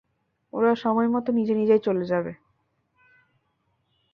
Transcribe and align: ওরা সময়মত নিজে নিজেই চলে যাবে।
ওরা 0.53 0.71
সময়মত 0.75 1.25
নিজে 1.29 1.53
নিজেই 1.55 1.81
চলে 1.81 2.05
যাবে। 2.05 2.31